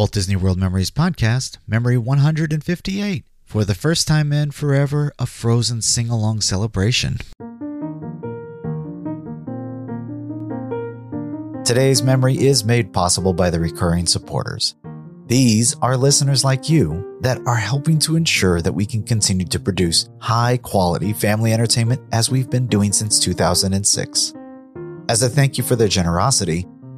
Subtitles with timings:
[0.00, 3.22] Walt Disney World Memories Podcast, Memory 158.
[3.44, 7.18] For the first time and forever, a Frozen sing along celebration.
[11.66, 14.74] Today's memory is made possible by the recurring supporters.
[15.26, 19.60] These are listeners like you that are helping to ensure that we can continue to
[19.60, 24.32] produce high quality family entertainment as we've been doing since 2006.
[25.10, 26.66] As a thank you for their generosity,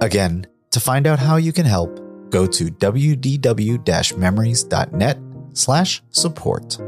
[0.00, 5.18] Again, to find out how you can help, go to wdw-memories.net
[5.54, 6.78] slash support.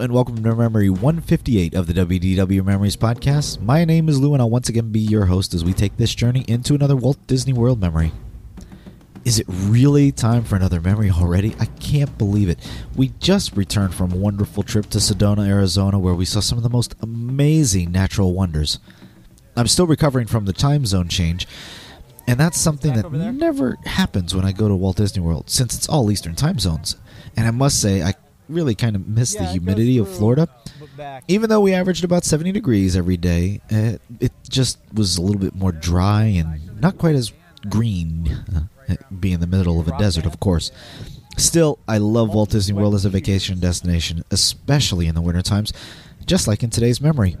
[0.00, 3.60] Hello and welcome to Memory 158 of the WDW Memories podcast.
[3.60, 6.14] My name is Lou and I'll once again be your host as we take this
[6.14, 8.10] journey into another Walt Disney World memory.
[9.26, 11.54] Is it really time for another memory already?
[11.60, 12.66] I can't believe it.
[12.96, 16.64] We just returned from a wonderful trip to Sedona, Arizona, where we saw some of
[16.64, 18.78] the most amazing natural wonders.
[19.54, 21.46] I'm still recovering from the time zone change,
[22.26, 25.90] and that's something that never happens when I go to Walt Disney World, since it's
[25.90, 26.96] all Eastern time zones.
[27.36, 28.14] And I must say, I
[28.50, 30.48] really kind of miss yeah, the humidity of Florida.
[31.28, 35.40] Even though we averaged about 70 degrees every day, uh, it just was a little
[35.40, 37.32] bit more dry and not quite as
[37.68, 40.72] green, uh, being in the middle of a desert, of course.
[41.36, 45.72] Still, I love Walt Disney World as a vacation destination, especially in the winter times,
[46.26, 47.36] just like in today's memory.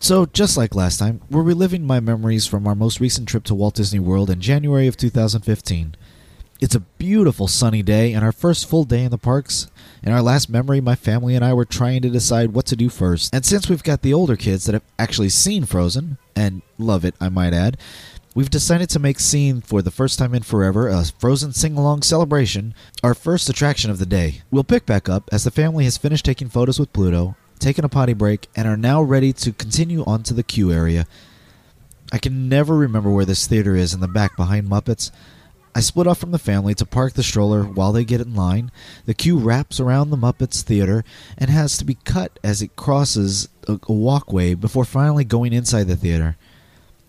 [0.00, 3.54] So, just like last time, we're reliving my memories from our most recent trip to
[3.54, 5.96] Walt Disney World in January of 2015.
[6.60, 9.68] It's a beautiful sunny day and our first full day in the parks.
[10.02, 12.88] In our last memory, my family and I were trying to decide what to do
[12.88, 13.32] first.
[13.32, 17.14] And since we've got the older kids that have actually seen Frozen, and love it,
[17.20, 17.78] I might add,
[18.34, 22.02] we've decided to make Scene for the first time in forever a Frozen sing along
[22.02, 24.42] celebration, our first attraction of the day.
[24.50, 27.88] We'll pick back up as the family has finished taking photos with Pluto, taken a
[27.88, 31.06] potty break, and are now ready to continue on to the queue area.
[32.10, 35.12] I can never remember where this theater is in the back behind Muppets.
[35.78, 38.72] I split off from the family to park the stroller while they get in line.
[39.06, 41.04] The queue wraps around the Muppets Theater
[41.36, 45.84] and has to be cut as it crosses a, a walkway before finally going inside
[45.84, 46.36] the theater.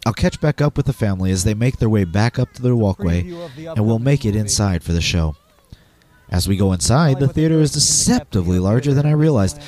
[0.05, 2.61] I'll catch back up with the family as they make their way back up to
[2.61, 3.21] the walkway,
[3.57, 5.35] and we'll make it inside for the show.
[6.29, 9.59] As we go inside, the theater is deceptively larger than I realized,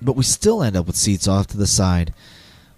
[0.00, 2.14] but we still end up with seats off to the side.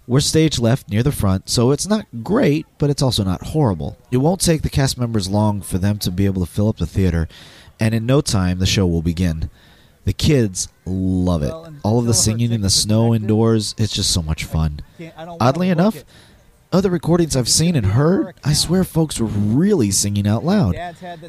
[0.08, 3.98] We're stage left near the front, so it's not great, but it's also not horrible.
[4.10, 6.78] It won't take the cast members long for them to be able to fill up
[6.78, 7.28] the theater,
[7.78, 9.50] and in no time the show will begin.
[10.06, 11.52] The kids love it.
[11.82, 14.80] All of the singing in the snow indoors, it's just so much fun.
[15.40, 16.04] Oddly enough,
[16.72, 20.74] other recordings I've seen and heard, I swear folks were really singing out loud.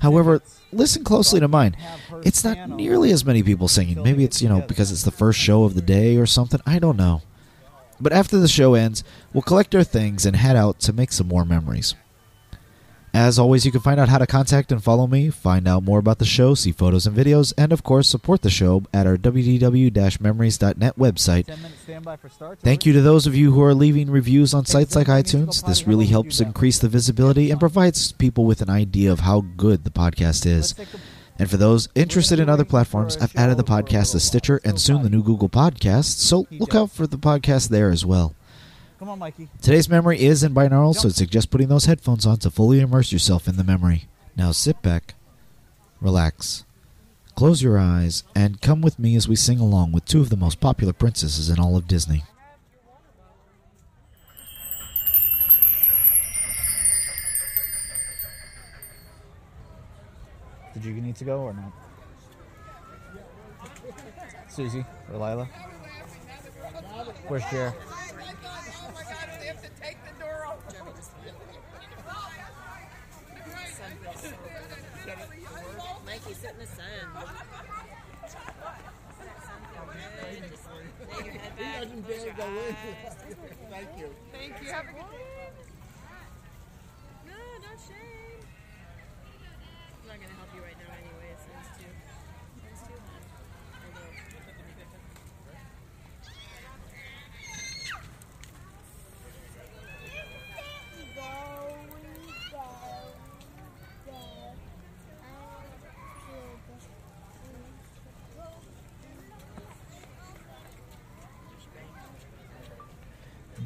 [0.02, 0.42] However,
[0.72, 1.76] listen closely to mine.
[2.24, 4.02] It's not nearly as many people singing.
[4.02, 6.62] Maybe it's, you know, because it's the first show of the day or something.
[6.66, 7.24] I don't know.
[8.02, 11.28] But after the show ends, we'll collect our things and head out to make some
[11.28, 11.96] more memories.
[13.14, 15.98] As always, you can find out how to contact and follow me, find out more
[15.98, 19.18] about the show, see photos and videos, and of course, support the show at our
[19.18, 22.58] wdw-memories.net website.
[22.62, 25.66] Thank you to those of you who are leaving reviews on sites like iTunes.
[25.66, 29.86] This really helps increase the visibility and provides people with an idea of how good
[29.86, 30.76] the podcast is.
[31.40, 35.04] And for those interested in other platforms, I've added the podcast to Stitcher and soon
[35.04, 38.36] the new Google Podcasts, so look out for the podcast there as well.
[39.00, 39.48] Come on, Mikey.
[39.62, 43.14] Today's memory is in binaural, so I suggest putting those headphones on to fully immerse
[43.14, 44.10] yourself in the memory.
[44.36, 45.14] Now sit back,
[46.02, 46.66] relax,
[47.36, 50.36] close your eyes, and come with me as we sing along with two of the
[50.36, 52.26] most popular princesses in all of Disney.
[60.74, 61.72] Did you need to go or not?
[64.48, 65.46] Susie or Lila?
[67.28, 67.74] Where's Jer?
[76.06, 76.86] Mikey, sit in the sun.
[81.80, 82.76] doesn't close dare your go in.
[82.76, 83.16] eyes.
[83.70, 84.08] Thank you.
[84.32, 84.72] Thank you.
[84.72, 85.50] Have a good day.
[87.26, 88.42] No, no shame.
[90.02, 91.30] I'm not gonna help you right now anyway.
[91.34, 91.92] It's it's too,
[92.72, 93.24] it's too hot.
[93.86, 94.20] Although-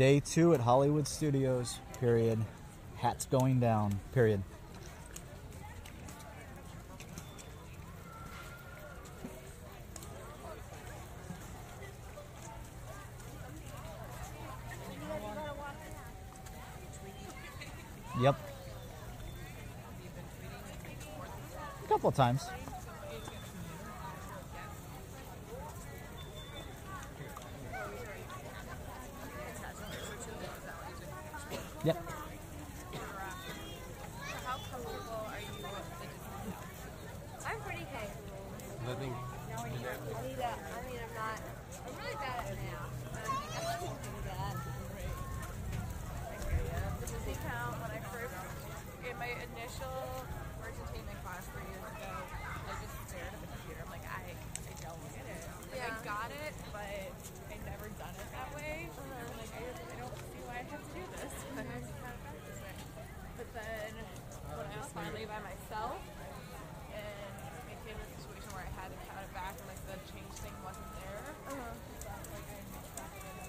[0.04, 1.80] Day two at Hollywood Studios.
[2.02, 2.38] Period.
[2.98, 4.02] Hats going down.
[4.12, 4.44] Period.
[18.20, 18.36] Yep.
[21.82, 22.42] A couple of times.
[31.84, 32.00] Yep.
[34.48, 36.48] How comfortable are you with the design?
[37.44, 38.48] I'm pretty comfortable.
[38.88, 39.12] Nothing.
[39.12, 41.40] I need to, I mean, I'm not,
[41.84, 42.88] I'm really bad at math.
[43.12, 44.56] but I think I should do that.
[47.04, 48.32] the Disney count when I first
[49.04, 50.24] in my initial
[50.64, 52.12] entertainment class three years ago,
[52.64, 53.84] I just stared at the computer.
[53.84, 55.44] I'm like, I, I don't get it.
[55.68, 56.00] Like, I Yeah.
[56.08, 57.12] got it, but
[57.52, 58.88] I've never done it that way.
[58.88, 61.32] I'm like, I, I don't see why I have to do this.
[61.54, 62.78] But I just kind of practice it.
[63.38, 63.92] But then
[64.58, 66.02] when I was finally by myself
[66.90, 67.36] and
[67.70, 69.98] it came to a situation where I had to count it back and like the
[70.10, 71.54] change thing wasn't there, that's
[72.34, 73.44] like I much better than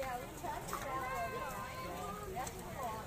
[0.00, 2.34] Yeah, we tried to download it.
[2.36, 3.00] That's cool.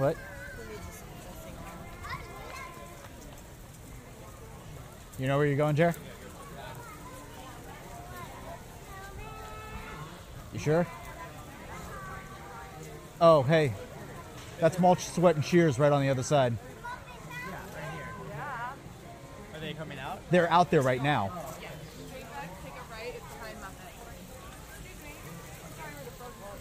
[0.00, 0.16] What?
[5.18, 5.94] You know where you're going, Jer?
[10.54, 10.86] You sure?
[13.20, 13.74] Oh, hey.
[14.58, 16.56] That's mulch, sweat, and shears right on the other side.
[16.56, 16.86] Yeah,
[17.74, 18.08] right here.
[19.54, 20.22] Are they coming out?
[20.30, 21.28] They're out there right now.
[21.28, 21.72] Take a,
[22.64, 23.92] take a right, it's behind Muppet.
[24.78, 25.12] Excuse me.
[25.62, 26.56] I'm sorry for the phone call.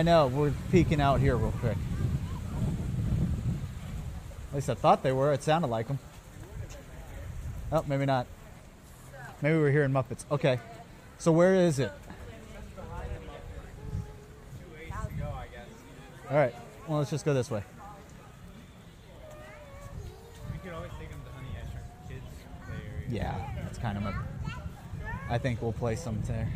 [0.00, 1.76] I know, we're peeking out here real quick.
[4.48, 5.34] At least I thought they were.
[5.34, 5.98] It sounded like them.
[7.70, 8.26] Oh, maybe not.
[9.42, 10.24] Maybe we're hearing Muppets.
[10.30, 10.58] Okay.
[11.18, 11.92] So where is it?
[16.30, 16.54] All right.
[16.88, 17.62] Well, let's just go this way.
[20.50, 22.24] We could always take them to Honey I Shrunk Kids
[22.66, 23.06] play area.
[23.10, 24.14] Yeah, that's kind of a.
[25.28, 26.48] I think we'll play some there.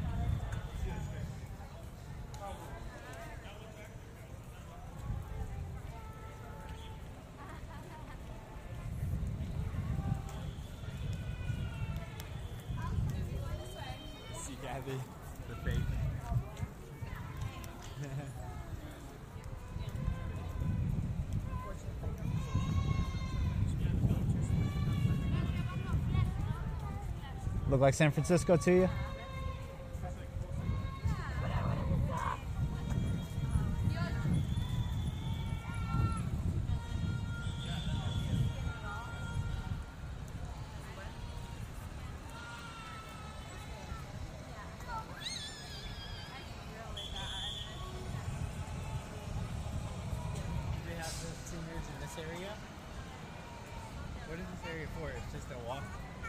[27.84, 28.88] Like San Francisco to you?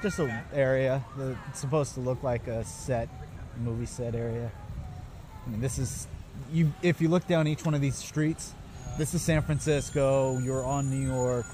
[0.05, 1.03] Just an area.
[1.17, 3.09] that- It's supposed to look like a set,
[3.57, 4.51] movie set area.
[5.43, 6.05] I mean, this is
[6.53, 6.71] you.
[6.83, 8.53] If you look down each one of these streets,
[8.99, 10.37] this is San Francisco.
[10.37, 11.47] You're on New York.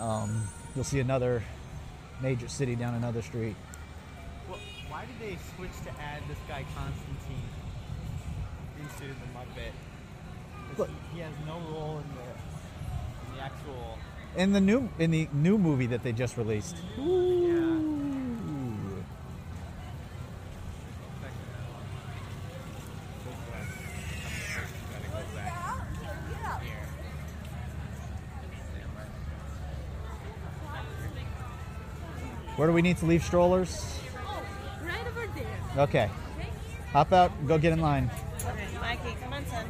[0.00, 1.44] Um, you'll see another
[2.20, 3.54] major city down another street.
[4.50, 7.48] Well, why did they switch to add this guy Constantine
[8.80, 9.70] into the Muppet?
[10.76, 10.88] Look.
[10.88, 13.98] He, he has no role in the in the actual.
[14.36, 16.74] In the new in the new movie that they just released.
[16.98, 17.36] Ooh.
[32.56, 33.98] Where do we need to leave strollers?
[34.18, 34.42] Oh,
[34.84, 35.82] right over there.
[35.84, 36.10] Okay.
[36.92, 37.32] Hop out.
[37.48, 38.10] Go get in line.
[38.44, 39.64] Okay, Mikey, come on, son.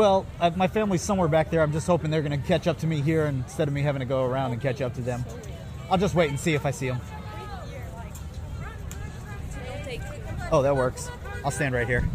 [0.00, 1.60] Well, uh, my family's somewhere back there.
[1.60, 4.00] I'm just hoping they're going to catch up to me here instead of me having
[4.00, 5.26] to go around and catch up to them.
[5.90, 7.02] I'll just wait and see if I see them.
[9.66, 10.22] It'll take two.
[10.50, 11.10] Oh, that works.
[11.44, 12.08] I'll stand right here.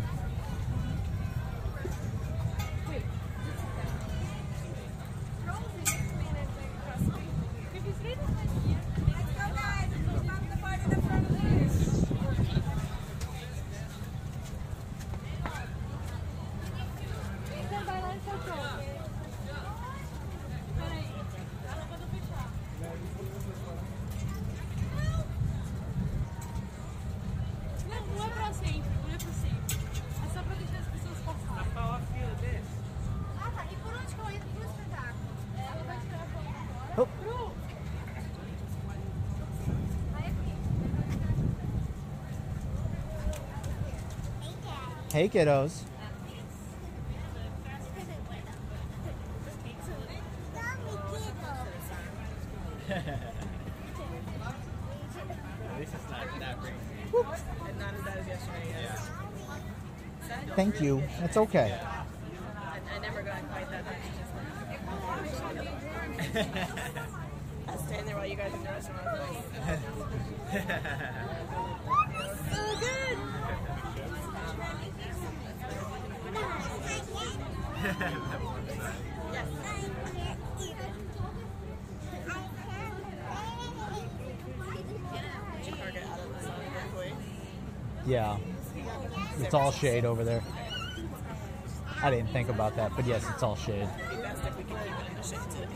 [45.15, 45.83] Hey, kiddos.
[60.53, 61.01] Thank you.
[61.23, 61.79] It's okay.
[62.93, 63.95] I, never got quite that much.
[67.69, 69.07] I standing there while you guys were in the restaurant.
[69.07, 70.19] I was like,
[72.51, 73.17] so good.
[73.85, 74.85] Target out of the sun, hopefully.
[88.07, 88.37] Yeah.
[89.39, 90.41] It's all shade over there.
[92.01, 93.87] I didn't think about that, but yes, it's all shade.
[93.87, 95.67] It'd be best if we could keep it in the shade today.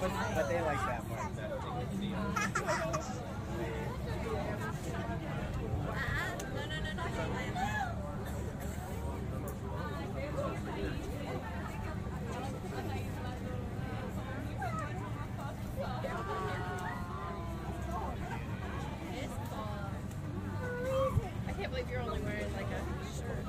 [0.00, 1.32] But, but they like that part.
[7.54, 7.91] That
[10.82, 11.12] they can see.
[21.48, 22.80] I can't believe you're only wearing like a
[23.16, 23.46] shirt.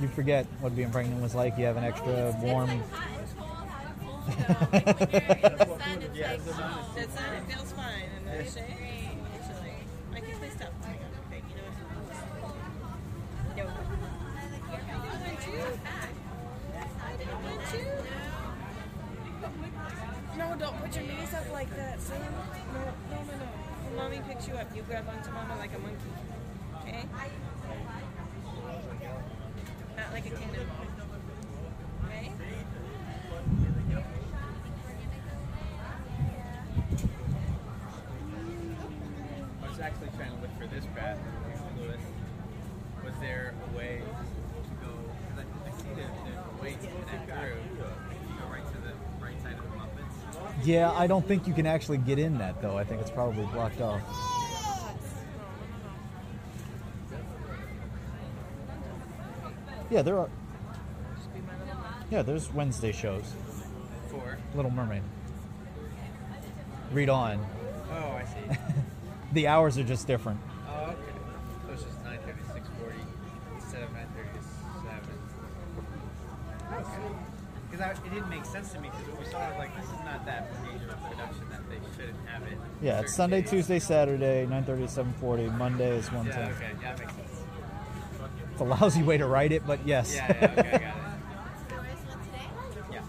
[0.00, 1.58] You forget what being pregnant was like.
[1.58, 2.82] You have an extra warm.
[6.30, 8.08] That's oh, not, it feels fine.
[8.16, 8.62] And then actually,
[9.34, 9.74] actually,
[10.12, 11.70] Mikey, please stop playing on okay, you know
[20.36, 20.46] No.
[20.49, 22.20] No, don't put your knees up like that, Sam.
[22.20, 23.96] No, no, no, no.
[23.96, 26.12] Mommy picks you up, you grab onto mama like a monkey.
[26.82, 27.04] Okay?
[29.96, 30.70] Not like a kingdom.
[32.04, 32.32] Okay?
[50.64, 52.76] Yeah, I don't think you can actually get in that though.
[52.76, 54.02] I think it's probably blocked off.
[59.90, 60.28] Yeah, there are.
[62.10, 63.32] Yeah, there's Wednesday shows.
[64.10, 64.38] Four.
[64.54, 65.02] Little Mermaid.
[66.92, 67.44] Read on.
[67.92, 68.58] Oh, I see.
[69.32, 70.40] The hours are just different.
[70.68, 70.96] oh, okay.
[71.64, 72.64] So it's just 9.30 to 6.40
[73.54, 74.42] instead of 9.30 to
[74.82, 75.20] 7.
[77.80, 80.04] Because it didn't make sense to me because what we saw was like, this is
[80.04, 82.58] not that major of production that they shouldn't have it.
[82.82, 83.50] Yeah, it's Sunday, days.
[83.50, 85.56] Tuesday, Saturday, 9:30 to 7:40.
[85.56, 86.26] Monday is 1:10.
[86.26, 86.70] Yeah, okay.
[86.82, 87.42] Yeah, that makes sense.
[88.52, 90.14] It's a lousy way to write it, but yes.
[90.14, 90.82] Yeah, yeah, okay, I got it.
[92.92, 93.02] Yeah.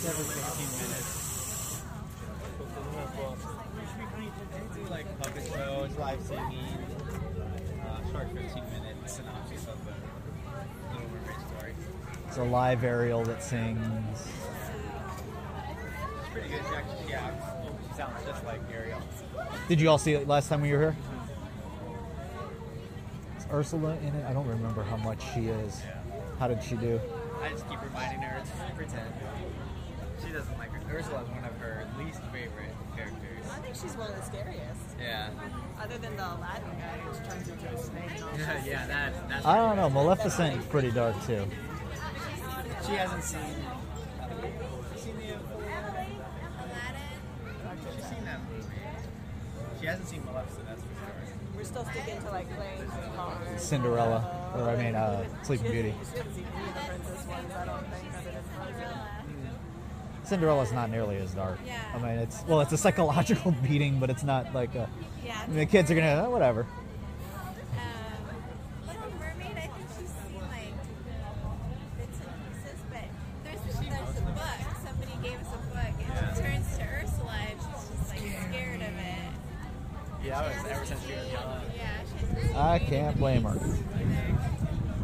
[0.00, 1.20] for 15 minutes.
[4.74, 6.78] Do like puppet shows, live singing,
[7.84, 9.92] uh, short 15 minute synopsis of the
[10.92, 11.74] Little Mermaid story.
[12.28, 14.28] It's a live Ariel that sings.
[16.20, 16.60] It's pretty good.
[16.68, 17.32] She actually, yeah,
[17.88, 19.00] she sounds just like Ariel.
[19.66, 20.96] Did you all see it last time we were here?
[23.36, 24.24] Is Ursula in it?
[24.24, 25.82] I don't remember how much she is.
[26.38, 27.00] How did she do?
[27.42, 29.12] I just keep reminding her it's pretend.
[30.24, 30.96] She doesn't like her.
[30.96, 33.44] Ursula is one of her least favorite characters.
[33.50, 34.94] I think she's one of the scariest.
[35.00, 35.30] Yeah.
[35.82, 38.10] Other than the Aladdin guy who turns into a snake.
[38.14, 38.66] Yeah, that.
[38.66, 39.90] yeah, that, that's I don't know.
[39.90, 41.46] Maleficent is pretty dark too.
[42.90, 43.40] She hasn't seen.
[44.92, 45.22] She's seen the
[47.94, 48.64] She's seen that movie.
[49.80, 51.36] She hasn't seen Maleficent, that's for sure.
[51.56, 53.62] We're still sticking to like playing Mars.
[53.62, 55.90] Cinderella, or I mean, uh, Sleeping Beauty.
[55.90, 58.98] hasn't- She hasn't seen any of the princess ones, I don't think, other than Frozen.
[60.24, 61.58] Cinderella's not nearly as dark.
[61.64, 61.80] Yeah.
[61.94, 64.88] I mean, it's well, it's a psychological beating, but it's not like a.
[65.24, 65.40] Yeah.
[65.44, 66.66] I mean, the kids are gonna oh, whatever.
[80.24, 81.62] Yeah, I was, ever since she was young.
[81.76, 81.88] Yeah,
[82.44, 83.54] she's I can't blame her.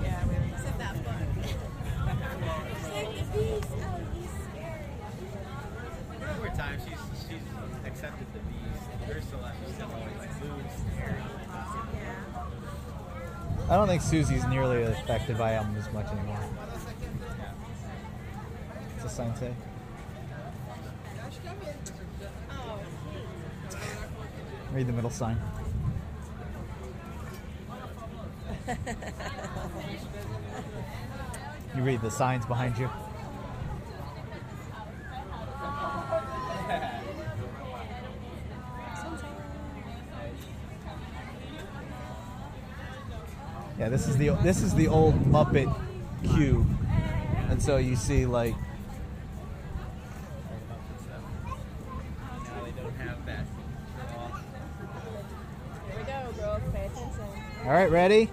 [0.03, 1.15] Yeah, we were except that book.
[1.43, 3.73] She's like the beast.
[3.81, 4.91] Oh, he's scary.
[6.21, 7.45] But over time, she's she's
[7.87, 8.85] accepted the beast.
[9.11, 11.23] Ursula, she's still always like, Boo's scary.
[13.69, 16.37] I don't think Susie's nearly as affected by him as much anymore.
[18.93, 19.55] What's the sign say?
[22.51, 22.81] Oh,
[24.77, 25.39] Read the middle sign.
[31.75, 32.91] You read the signs behind you.
[43.79, 45.75] Yeah, this is the this is the old Muppet
[46.35, 46.67] cube,
[47.49, 48.55] and so you see like
[52.57, 53.47] Now they don't have that.
[54.13, 54.29] draw.
[55.89, 56.63] Here we go, girls.
[56.73, 57.56] Pay attention.
[57.67, 58.31] All right, ready?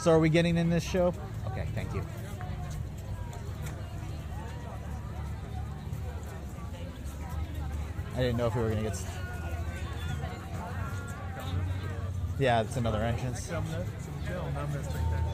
[0.00, 1.14] So are we getting in this show?
[1.46, 2.02] Okay, thank you.
[8.16, 9.27] I didn't know if we were gonna get.
[12.38, 13.48] Yeah, it's another entrance.
[13.48, 15.24] Comme là, s'il vous plaît, on nomme le spectacle.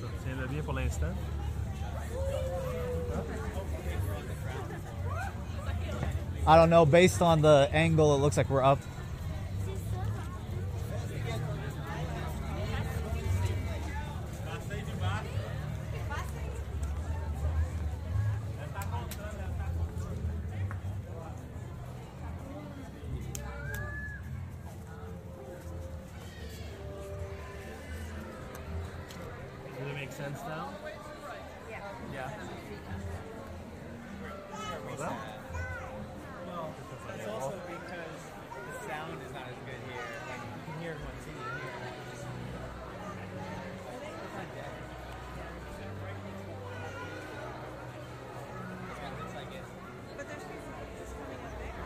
[0.00, 1.14] Ça, Tiens-le bien pour l'instant.
[6.46, 6.86] I don't know.
[6.86, 8.78] Based on the angle, it looks like we're up.
[30.18, 30.74] Sense now?
[32.12, 32.26] Yeah.
[34.88, 35.14] Hold up.
[36.44, 36.74] Well,
[37.14, 40.02] it's also because the sound is not as good here.
[40.26, 41.70] Like you can hear one singing here.
[49.22, 49.66] It's like it.
[50.18, 51.78] But there's people just coming up there.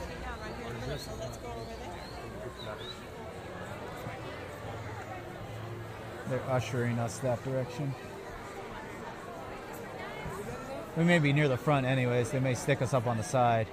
[0.00, 2.06] Sitting down right here in the middle, so let's go over there.
[6.36, 7.94] They're ushering us that direction.
[10.98, 12.30] We may be near the front, anyways.
[12.30, 13.68] They may stick us up on the side.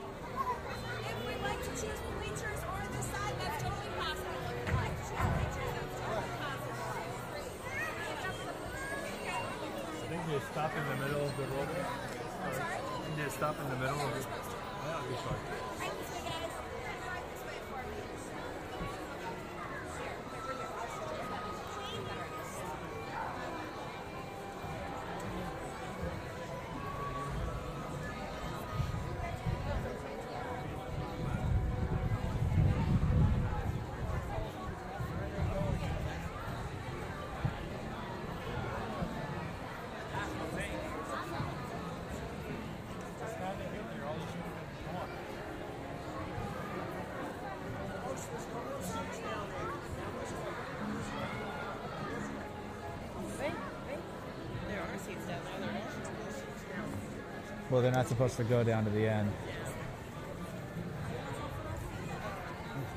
[57.74, 59.34] Well, they're not supposed to go down to the end.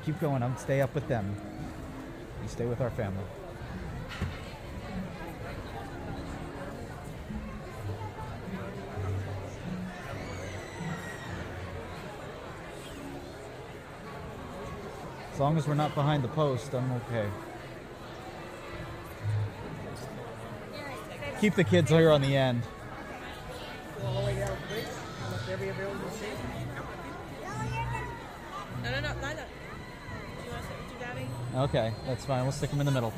[0.05, 0.43] Keep going.
[0.43, 1.35] I'm stay up with them.
[2.43, 3.23] You stay with our family.
[15.33, 17.27] As long as we're not behind the post, I'm okay.
[21.41, 22.61] Keep the kids here on the end.
[28.83, 29.45] No, no, no, Lila.
[30.45, 31.27] You want to sit with your daddy?
[31.57, 32.43] Okay, that's fine.
[32.43, 33.11] We'll stick them in the middle.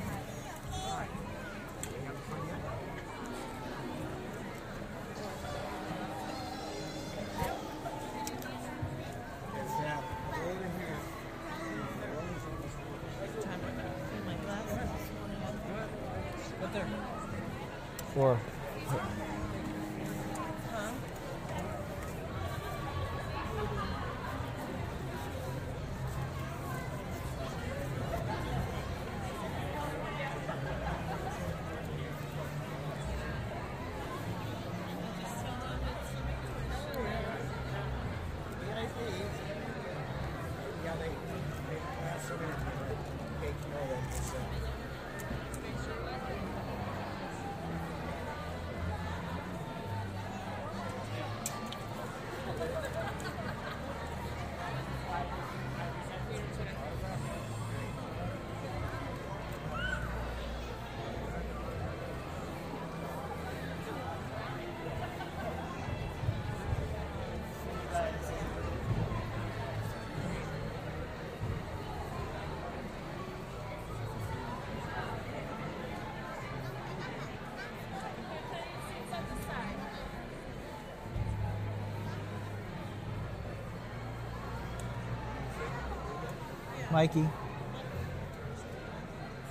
[86.99, 87.25] Mikey.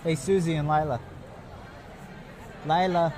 [0.04, 1.00] Hey, Susie and Lila.
[2.66, 3.14] Lila.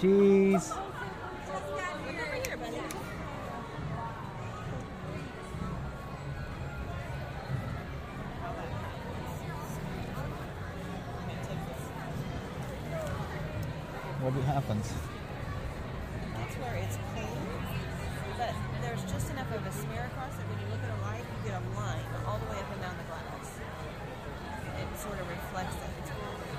[0.00, 0.70] Cheese.
[14.20, 14.92] What happens?
[16.34, 17.28] That's where it's clean,
[18.36, 18.67] but
[18.98, 20.42] there's just enough of a smear across it.
[20.50, 22.82] When you look at a light, you get a line all the way up and
[22.82, 23.46] down the glass.
[24.74, 25.92] It sort of reflects it.
[26.02, 26.57] It's really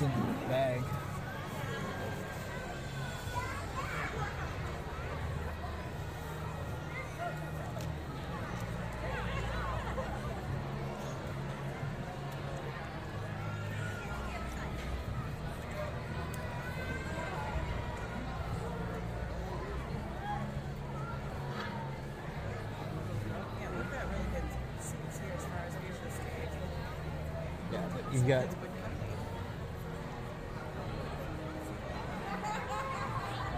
[0.00, 0.82] In the bag.
[23.60, 24.48] Yeah, we've got good
[24.80, 26.54] seats here as far as views of the stage.
[27.72, 28.48] Yeah, you've got.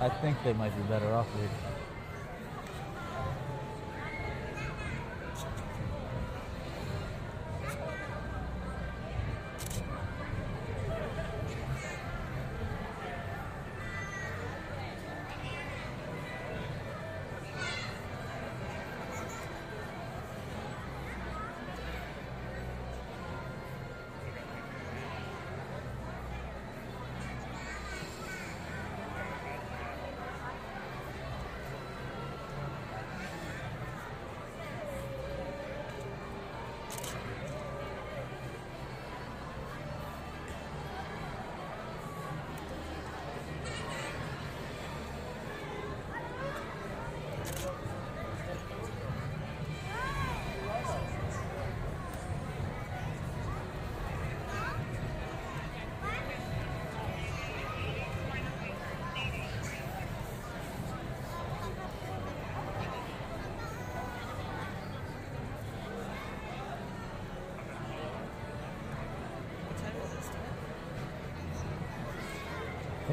[0.07, 1.27] I think they might be better off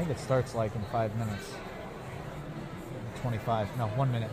[0.04, 1.54] think it starts like in five minutes.
[3.22, 4.30] 25, no, one minute.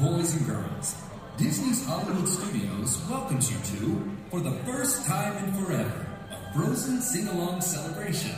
[0.00, 0.94] boys and girls.
[1.36, 7.60] Disney's Hollywood Studios welcomes you to, for the first time in forever, a Frozen sing-along
[7.60, 8.34] celebration.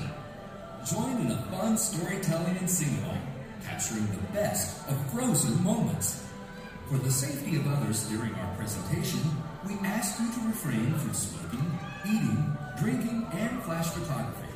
[0.85, 3.21] Join in a fun storytelling and sing-along,
[3.65, 6.27] capturing the best of Frozen moments.
[6.89, 9.21] For the safety of others during our presentation,
[9.65, 14.49] we ask you to refrain from smoking, eating, drinking, and flash photography.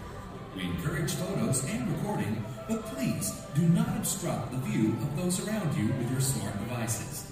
[0.56, 5.76] We encourage photos and recording but please do not obstruct the view of those around
[5.76, 7.30] you with your smart devices.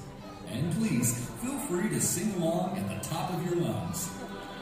[0.51, 4.09] And please feel free to sing along at the top of your lungs.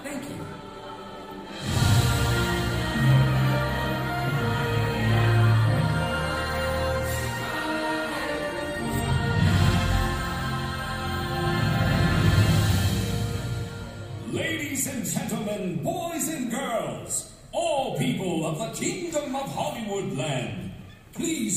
[0.03, 1.92] Thank you.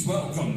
[0.07, 0.54] welcome.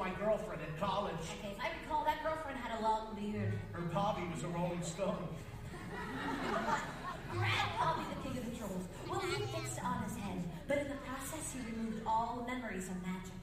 [0.00, 1.12] my girlfriend in college.
[1.38, 3.52] Okay, if I recall that girlfriend had a long beard.
[3.72, 5.28] Her poppy was a Rolling Stone.
[7.36, 8.84] Grandpappy the King of the Trolls.
[9.08, 12.96] Well, he fixed on his head, but in the process, he removed all memories of
[13.02, 13.39] magic.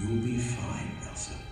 [0.00, 1.47] You'll be fine, Elsa.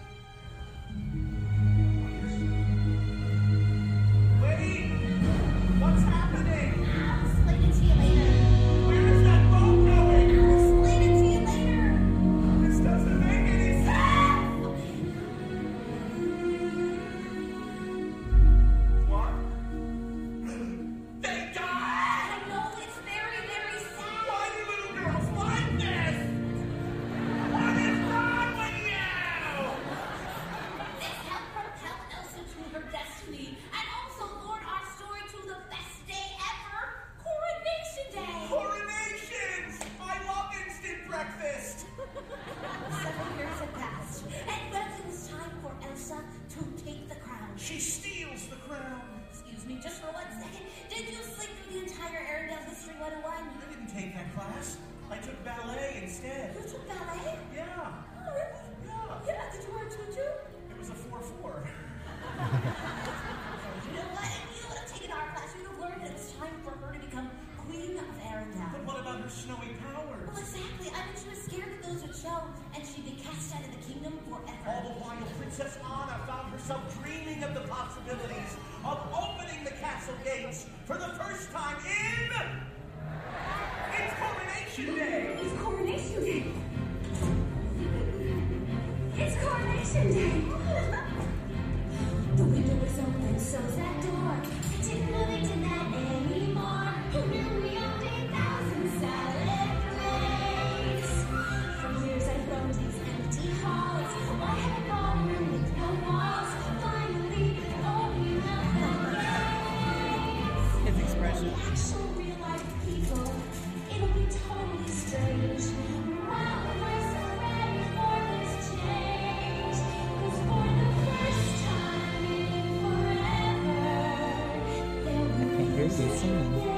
[125.97, 126.76] 对，三年。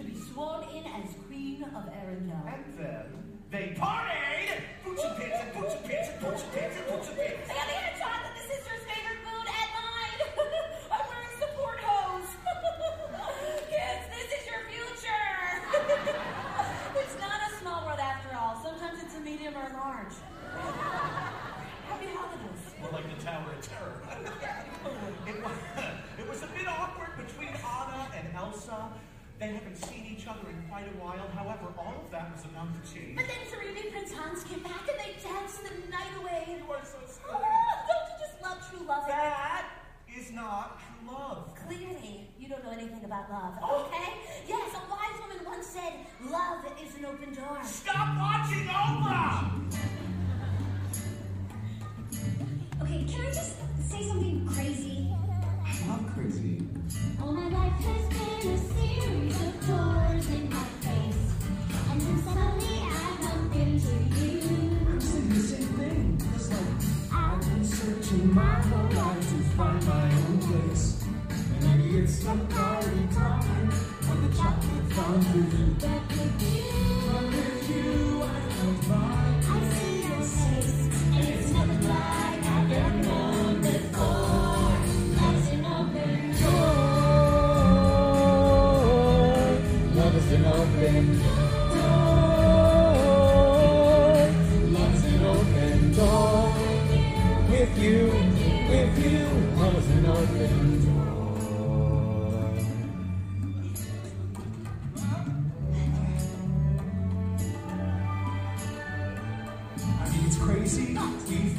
[0.00, 2.54] to be sworn in as Queen of Arendelle.
[2.54, 3.04] And then
[3.50, 4.29] they parted.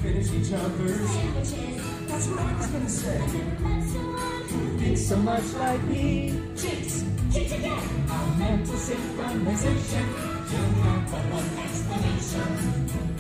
[0.03, 0.33] With.
[0.33, 1.09] each other's.
[1.09, 2.07] sandwiches.
[2.07, 3.17] That's what I was gonna say.
[3.19, 6.33] Who thinks so much like me?
[6.55, 8.05] Chicks, chicks again.
[8.09, 10.05] Our mental synchronization.
[10.51, 12.49] You'll have but one explanation.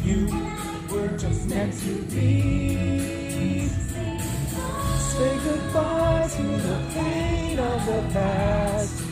[0.03, 0.19] You
[0.93, 3.67] were just meant to be.
[5.11, 9.03] Say goodbye to the pain of the past.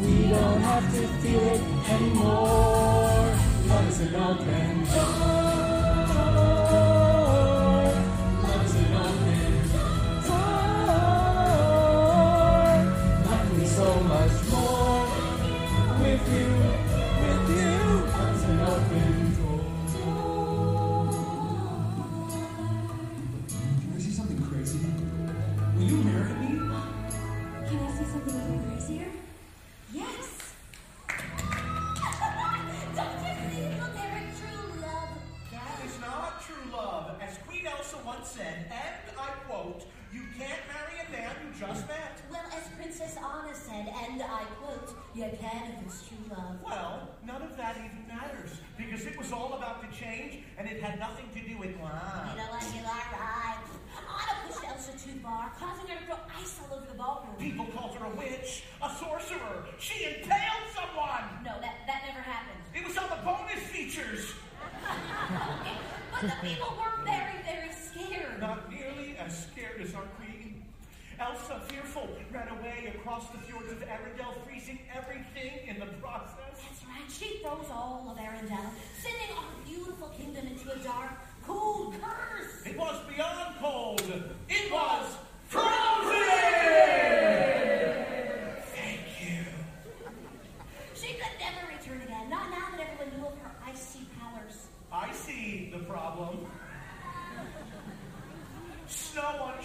[0.00, 1.60] We don't have to feel it
[1.90, 3.36] anymore.
[3.68, 5.65] Love is an open door.
[44.04, 46.56] And I quote, you can if it's true love.
[46.64, 50.82] Well, none of that even matters because it was all about the change and it
[50.82, 52.30] had nothing to do with love.
[52.30, 53.64] You know what, you are right.
[53.96, 57.36] Anna pushed Elsa too far, causing her to throw ice all over the ballroom.
[57.38, 59.64] People called her a witch, a sorcerer.
[59.78, 61.24] She impaled someone.
[61.44, 62.60] No, that, that never happened.
[62.74, 64.32] It was on the bonus features.
[66.18, 68.40] But the people were very, very scared.
[68.40, 70.25] Not nearly as scared as our queen.
[71.18, 76.36] Elsa, fearful, ran away across the fjords of Arendelle, freezing everything in the process.
[76.52, 77.10] That's right.
[77.10, 81.12] She froze all of Arendelle, sending our beautiful kingdom into a dark,
[81.46, 82.66] cold curse.
[82.66, 84.02] It was beyond cold.
[84.48, 85.16] It was
[85.48, 86.12] frozen!
[88.74, 89.44] Thank you.
[90.94, 94.66] She could never return again, not now that everyone knew of her icy powers.
[94.92, 96.46] I see the problem.
[98.86, 99.62] Snow on her.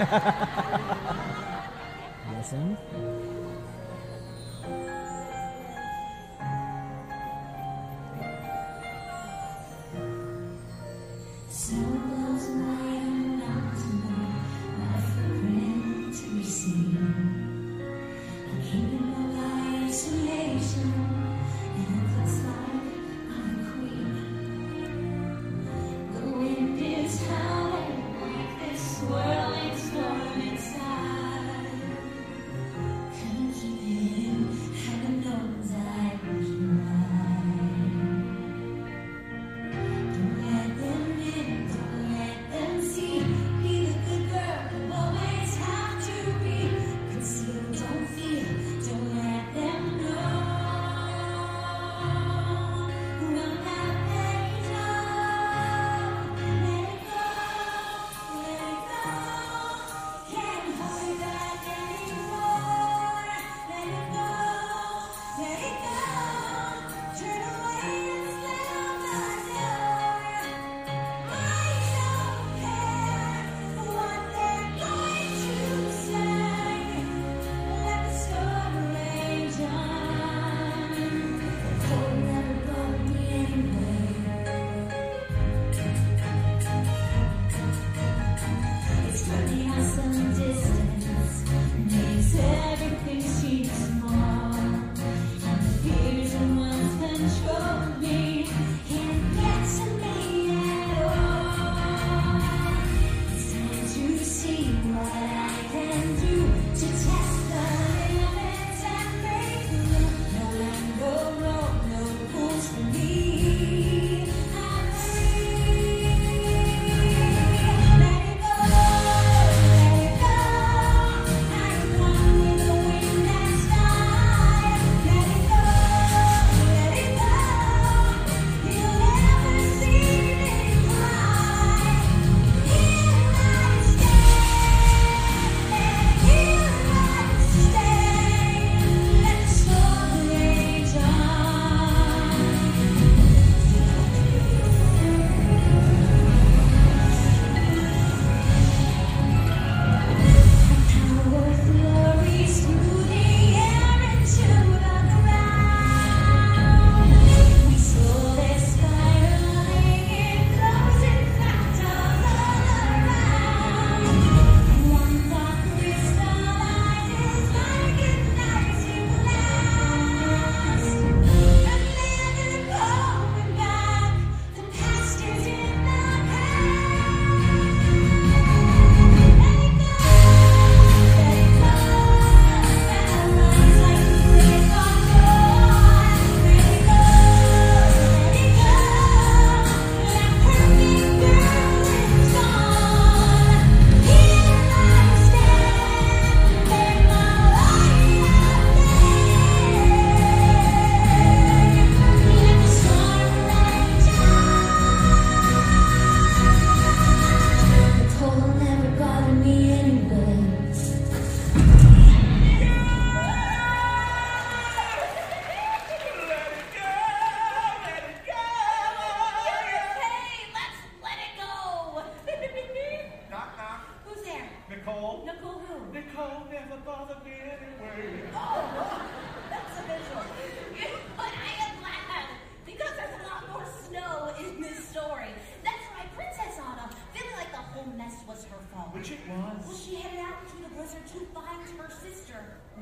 [2.50, 3.79] Dad!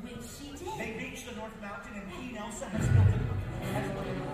[0.00, 0.78] Which she did.
[0.78, 4.27] They reached the North Mountain, and Queen Elsa has built a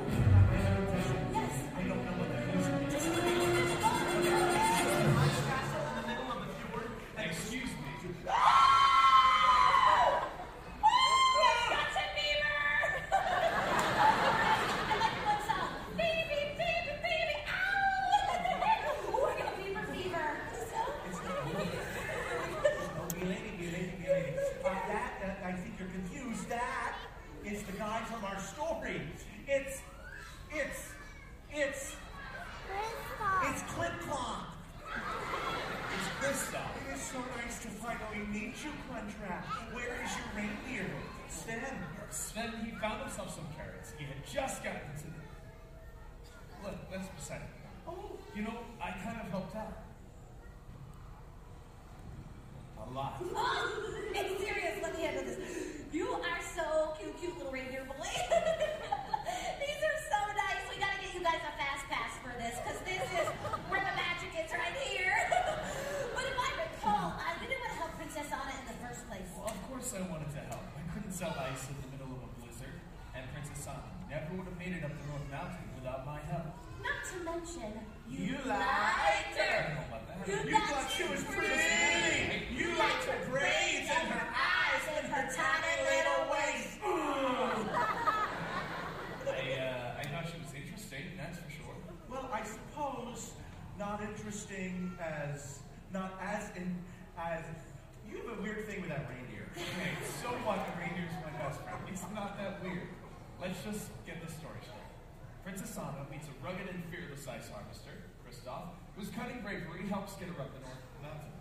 [98.44, 99.48] weird thing with that reindeer.
[99.56, 100.60] Okay, so what?
[100.68, 101.80] The reindeer's my best friend.
[101.88, 102.92] It's not that weird.
[103.40, 104.92] Let's just get this story straight.
[105.40, 110.28] Princess Anna meets a rugged and fearless ice harvester, Kristoff, whose cunning bravery helps get
[110.28, 111.32] her up the North Mountain.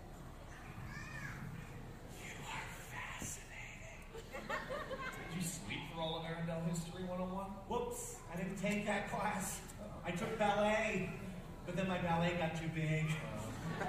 [2.24, 4.00] You are fascinating.
[4.48, 7.20] Did you sleep for all of Arendelle History 101?
[7.68, 9.60] Whoops, I didn't take that class.
[10.08, 11.12] I took ballet,
[11.68, 13.12] but then my ballet got too big.
[13.12, 13.84] Uh,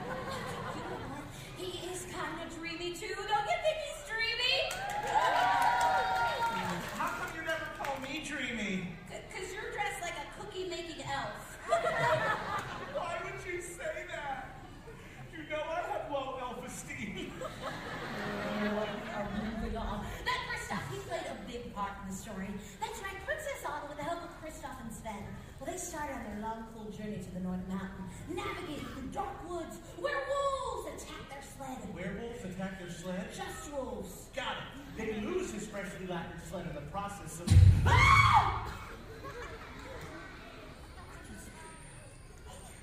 [36.05, 37.49] you got your in the process of.
[37.87, 38.71] Ah!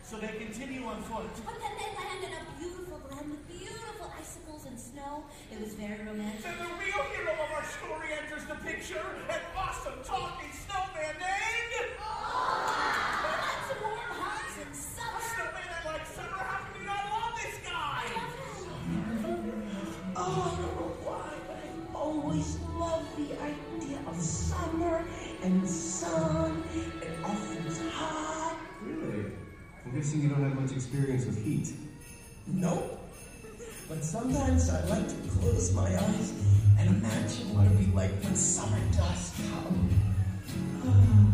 [0.02, 1.30] so they continue on foot.
[1.46, 5.22] But then they land in a beautiful land with beautiful icicles and snow.
[5.52, 6.44] It was very romantic.
[6.44, 11.71] And the real hero of our story enters the picture, an awesome talking snowman named
[30.12, 31.72] guessing you don't have much experience with heat.
[32.46, 33.00] Nope.
[33.88, 36.32] But sometimes I like to close my eyes
[36.78, 39.88] and imagine what it'd be like when summer does come.
[40.84, 41.32] Oh,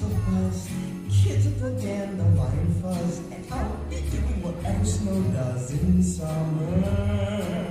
[0.00, 0.68] the buzz,
[1.10, 7.63] kids at the dandelion fuzz, and I'll be doing whatever snow does in summer.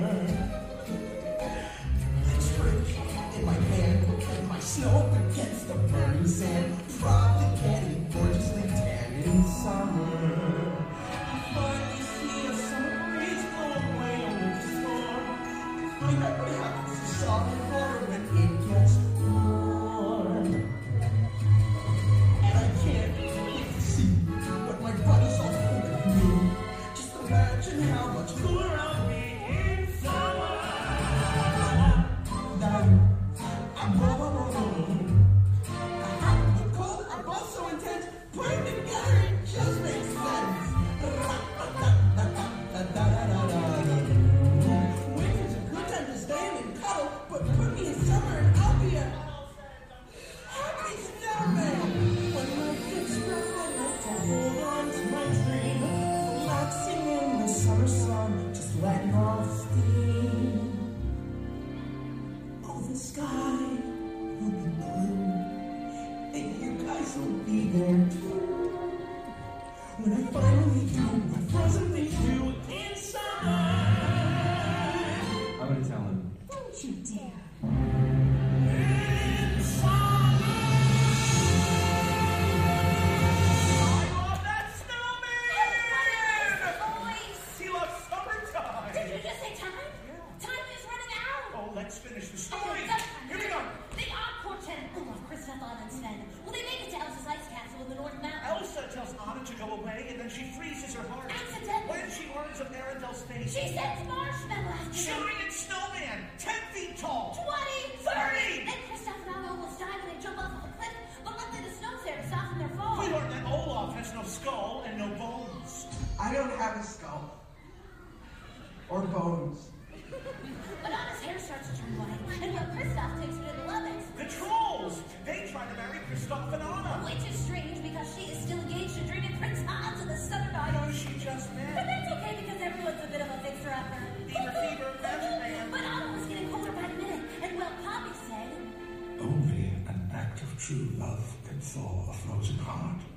[140.66, 143.13] True love can thaw a frozen heart.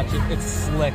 [0.00, 0.22] Watch it.
[0.32, 0.94] It's slick.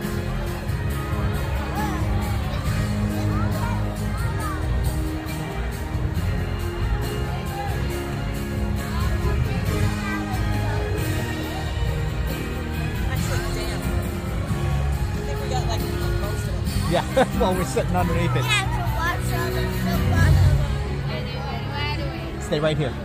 [13.12, 13.82] Actually, damn.
[15.40, 15.82] We got like
[16.20, 16.54] most it.
[16.92, 17.06] Yeah.
[17.40, 18.44] well, we're sitting underneath it.
[22.42, 23.05] Stay right here.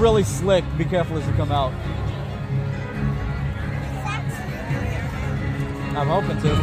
[0.00, 0.64] Really slick.
[0.78, 1.72] Be careful as you come out.
[5.94, 6.54] I'm hoping to.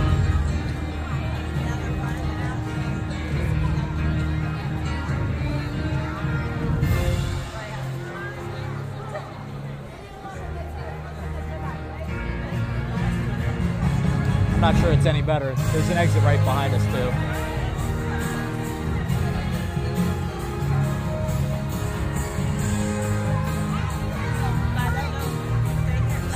[14.54, 15.54] I'm not sure it's any better.
[15.54, 17.27] There's an exit right behind us too.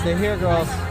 [0.02, 0.91] Stay here, girls.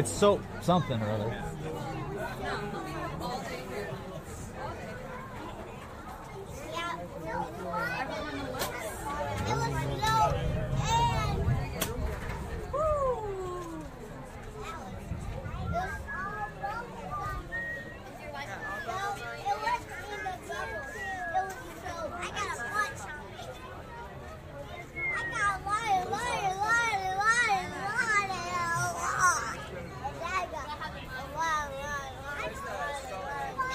[0.00, 1.49] It's soap something or other.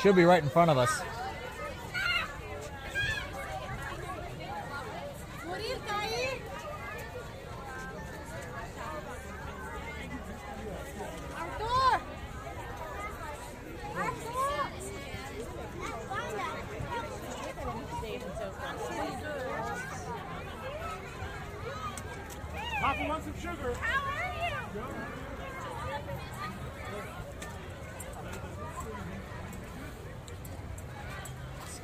[0.05, 1.01] Should be right in front of us.
[22.79, 23.73] Papa wants some sugar.
[23.81, 24.83] How are you?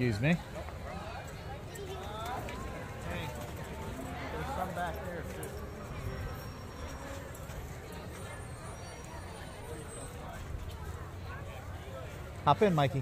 [0.01, 0.35] Excuse me.
[4.31, 5.49] There's some back there too.
[12.51, 13.01] Hop in, Mikey.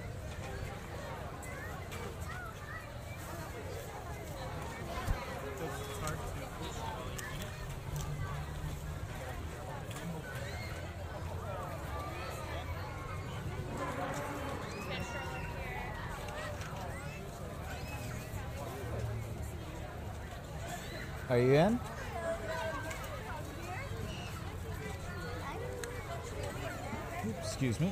[21.27, 21.79] Are you in?
[27.41, 27.91] Excuse me.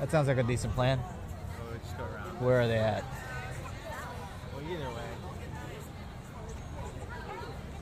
[0.00, 0.98] That sounds like a decent plan.
[0.98, 2.40] Or we just go around.
[2.40, 3.04] Where are they at?
[4.54, 5.02] Well, either way.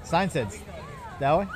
[0.03, 0.59] Sign says
[1.21, 1.47] that way.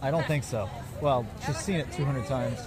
[0.00, 0.68] I don't think so.
[1.00, 2.60] Well, she's seen it 200 times.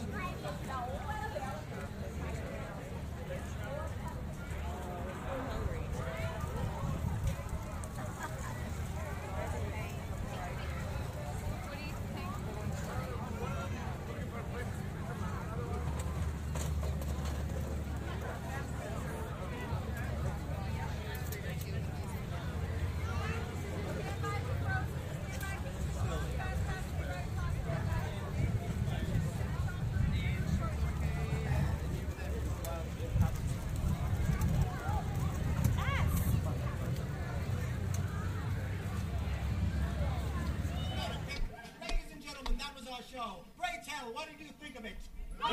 [41.82, 43.44] Ladies and gentlemen, that was our show.
[43.60, 44.94] Ray Tell, what did you think of it?
[45.40, 45.52] Great!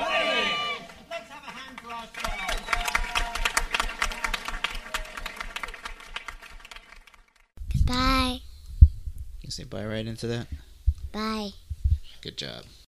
[1.10, 2.28] Let's have a hand for our show.
[7.86, 8.40] Bye.
[9.42, 10.46] You say bye right into that?
[11.12, 11.50] Bye.
[12.20, 12.64] Good job.